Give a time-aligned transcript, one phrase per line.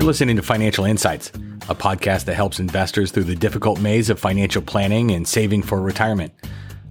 [0.00, 1.28] You're listening to Financial Insights,
[1.68, 5.78] a podcast that helps investors through the difficult maze of financial planning and saving for
[5.78, 6.32] retirement.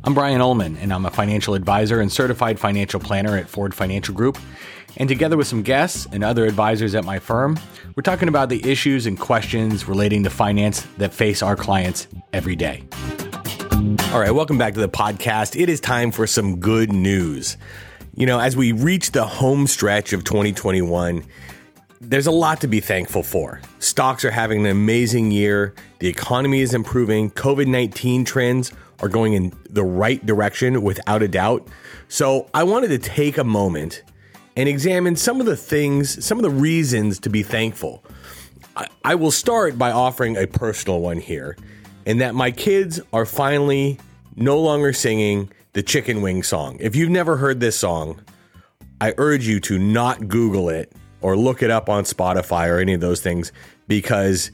[0.04, 4.14] I'm Brian Ullman, and I'm a financial advisor and certified financial planner at Ford Financial
[4.14, 4.38] Group.
[4.98, 7.58] And together with some guests and other advisors at my firm,
[7.96, 12.56] we're talking about the issues and questions relating to finance that face our clients every
[12.56, 12.84] day.
[14.14, 15.60] All right, welcome back to the podcast.
[15.60, 17.58] It is time for some good news.
[18.14, 21.26] You know, as we reach the home stretch of 2021,
[22.02, 23.62] there's a lot to be thankful for.
[23.80, 25.74] Stocks are having an amazing year.
[26.00, 27.32] The economy is improving.
[27.32, 28.72] COVID 19 trends
[29.02, 31.68] are going in the right direction without a doubt.
[32.08, 34.04] So I wanted to take a moment
[34.56, 38.04] and examine some of the things, some of the reasons to be thankful.
[38.76, 41.58] I, I will start by offering a personal one here,
[42.06, 44.00] and that my kids are finally
[44.36, 46.78] no longer singing the chicken wing song.
[46.80, 48.22] If you've never heard this song,
[49.00, 52.94] I urge you to not Google it or look it up on Spotify or any
[52.94, 53.52] of those things
[53.88, 54.52] because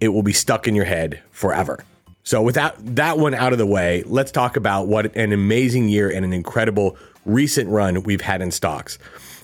[0.00, 1.84] it will be stuck in your head forever.
[2.22, 5.88] So with that that one out of the way, let's talk about what an amazing
[5.88, 8.98] year and an incredible recent run we've had in stocks.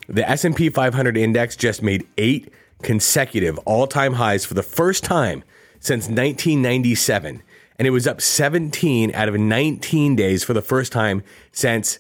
[0.09, 5.45] The S&P 500 index just made 8 consecutive all-time highs for the first time
[5.79, 7.43] since 1997
[7.81, 11.99] and it was up 17 out of 19 days for the first time since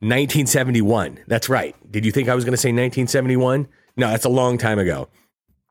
[0.00, 1.20] 1971.
[1.26, 1.74] That's right.
[1.90, 3.68] Did you think I was going to say 1971?
[3.96, 5.08] No, that's a long time ago.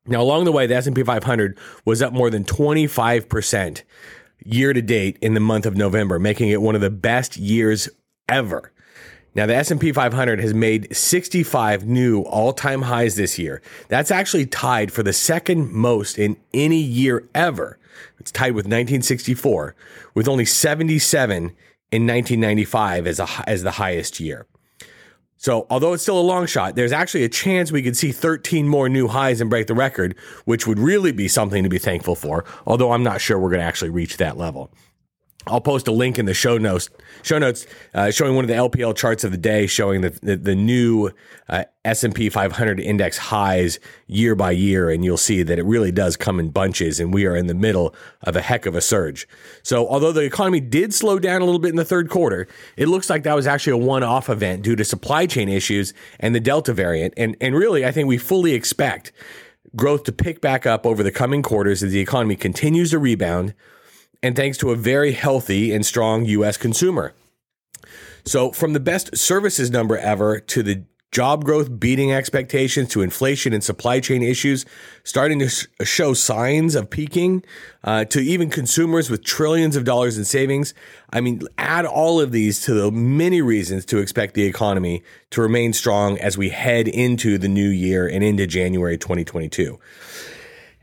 [0.06, 3.84] Now, along the way, the S&P 500 was up more than 25%
[4.46, 7.90] year to date in the month of November, making it one of the best years
[8.30, 8.72] ever.
[9.36, 13.62] Now, the S&P 500 has made 65 new all-time highs this year.
[13.88, 17.78] That's actually tied for the second most in any year ever.
[18.20, 19.76] It's tied with 1964,
[20.16, 21.56] with only 77
[21.92, 24.48] in 1995 as, a, as the highest year.
[25.40, 28.68] So, although it's still a long shot, there's actually a chance we could see 13
[28.68, 32.16] more new highs and break the record, which would really be something to be thankful
[32.16, 34.72] for, although I'm not sure we're going to actually reach that level.
[35.48, 36.90] I'll post a link in the show notes,
[37.24, 40.38] show notes uh, showing one of the LPL charts of the day, showing the the,
[40.38, 41.12] the new
[41.50, 46.18] uh, S&P 500 index highs year by year, and you'll see that it really does
[46.18, 49.28] come in bunches, and we are in the middle of a heck of a surge.
[49.64, 52.88] So, although the economy did slow down a little bit in the third quarter, it
[52.88, 56.40] looks like that was actually a one-off event due to supply chain issues and the
[56.40, 59.12] Delta variant, and and really, I think we fully expect
[59.76, 63.54] growth to pick back up over the coming quarters as the economy continues to rebound
[64.24, 67.14] and thanks to a very healthy and strong US consumer.
[68.26, 73.54] So, from the best services number ever to the job growth beating expectations to inflation
[73.54, 74.66] and supply chain issues
[75.04, 75.50] starting to
[75.86, 77.44] show signs of peaking
[77.84, 80.74] uh, to even consumers with trillions of dollars in savings.
[81.12, 85.02] I mean, add all of these to the many reasons to expect the economy
[85.32, 89.80] to remain strong as we head into the new year and into January 2022.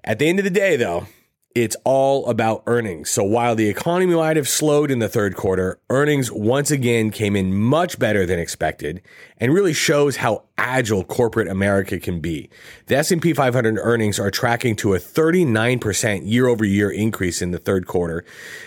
[0.04, 1.06] At the end of the day, though,
[1.54, 3.10] it's all about earnings.
[3.10, 7.36] So while the economy might have slowed in the third quarter, earnings once again came
[7.36, 9.00] in much better than expected
[9.38, 12.50] and really shows how agile corporate America can be.
[12.86, 17.58] The S&P 500 earnings are tracking to a 39% year over year increase in the
[17.58, 18.24] third quarter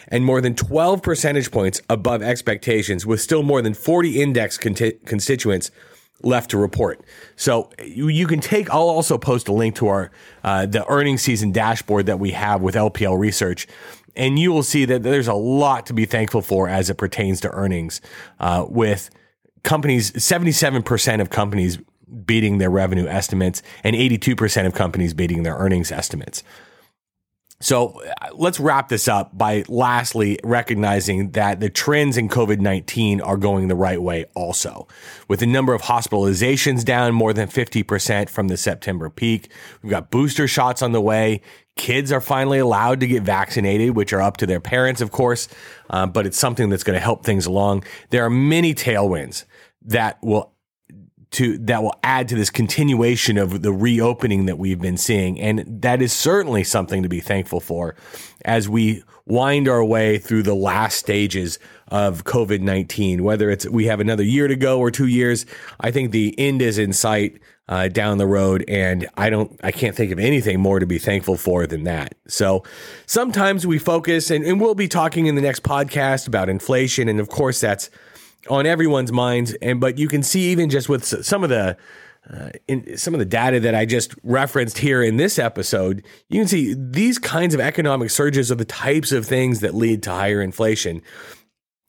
[0.07, 5.71] and more than 12 percentage points above expectations with still more than 40 index constituents
[6.23, 7.01] left to report.
[7.35, 8.69] So you, you, can take.
[8.69, 10.11] I'll also post a link to our
[10.43, 13.67] uh, the earnings season dashboard that we have with LPL Research,
[14.15, 17.39] and you will see that there's a lot to be thankful for as it pertains
[17.41, 18.01] to earnings.
[18.39, 19.09] Uh, with
[19.63, 21.77] companies, seventy seven percent of companies
[22.25, 26.43] beating their revenue estimates, and eighty two percent of companies beating their earnings estimates.
[27.59, 33.19] So uh, let's wrap this up by lastly recognizing that the trends in COVID 19
[33.21, 34.87] are going the right way also.
[35.27, 39.51] With the number of hospitalizations down more than 50% from the September peak,
[39.81, 41.41] we've got booster shots on the way.
[41.75, 45.47] Kids are finally allowed to get vaccinated, which are up to their parents, of course,
[45.89, 47.83] uh, but it's something that's going to help things along.
[48.11, 49.45] There are many tailwinds
[49.83, 50.53] that will
[51.31, 55.39] to that will add to this continuation of the reopening that we've been seeing.
[55.39, 57.95] And that is certainly something to be thankful for
[58.45, 61.59] as we wind our way through the last stages
[61.89, 65.45] of COVID-19 whether it's we have another year to go or 2 years
[65.81, 67.39] I think the end is in sight
[67.69, 68.63] uh, down the road.
[68.67, 72.15] And I don't I can't think of anything more to be thankful for than that.
[72.27, 72.63] So
[73.05, 77.09] sometimes we focus and, and we'll be talking in the next podcast about inflation.
[77.09, 77.89] And of course that's
[78.49, 79.53] on everyone's minds.
[79.61, 81.77] And but you can see even just with some of the
[82.31, 86.41] uh, in some of the data that I just referenced here in this episode, you
[86.41, 90.11] can see these kinds of economic surges are the types of things that lead to
[90.11, 91.01] higher inflation.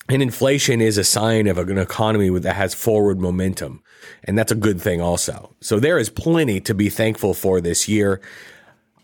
[0.08, 3.82] And inflation is a sign of an economy that has forward momentum.
[4.24, 5.54] And that's a good thing also.
[5.60, 8.20] So there is plenty to be thankful for this year.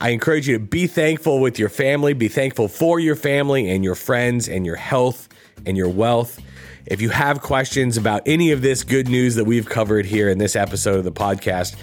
[0.01, 3.85] I encourage you to be thankful with your family, be thankful for your family and
[3.85, 5.29] your friends and your health
[5.67, 6.41] and your wealth.
[6.87, 10.39] If you have questions about any of this good news that we've covered here in
[10.39, 11.77] this episode of the podcast,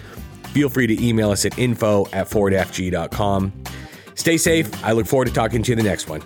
[0.50, 3.52] feel free to email us at info at fordfg.com.
[4.14, 4.84] Stay safe.
[4.86, 6.22] I look forward to talking to you in the next one.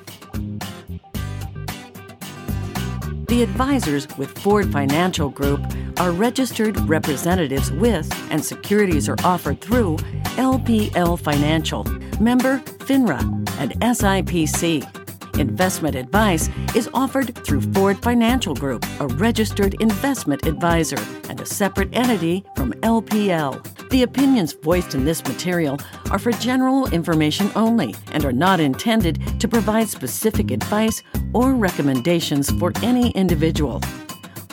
[3.28, 5.62] The advisors with Ford Financial Group
[5.98, 9.98] are registered representatives with and securities are offered through
[10.36, 11.86] LPL Financial,
[12.20, 13.22] member FINRA,
[13.60, 14.95] and SIPC.
[15.40, 20.98] Investment advice is offered through Ford Financial Group, a registered investment advisor
[21.30, 23.90] and a separate entity from LPL.
[23.90, 25.78] The opinions voiced in this material
[26.10, 31.04] are for general information only and are not intended to provide specific advice
[31.34, 33.82] or recommendations for any individual.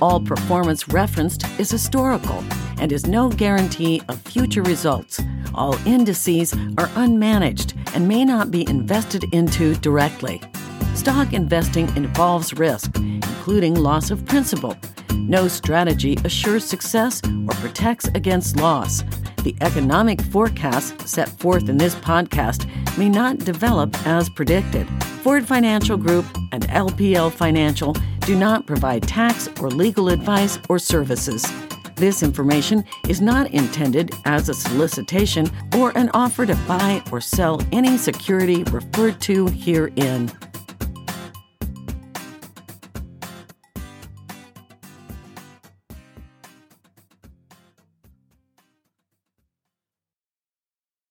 [0.01, 2.43] All performance referenced is historical
[2.79, 5.21] and is no guarantee of future results.
[5.55, 10.43] All indices are unmanaged and may not be invested into directly.
[11.03, 14.77] Stock investing involves risk, including loss of principal.
[15.15, 19.03] No strategy assures success or protects against loss.
[19.43, 24.87] The economic forecasts set forth in this podcast may not develop as predicted.
[25.25, 31.45] Ford Financial Group and LPL Financial do not provide tax or legal advice or services.
[31.97, 37.61] This information is not intended as a solicitation or an offer to buy or sell
[37.73, 40.31] any security referred to herein.